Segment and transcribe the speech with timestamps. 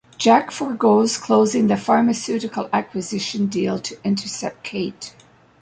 [0.17, 5.13] Jack forgoes closing the pharmaceutical acquisition deal to intercept Kate.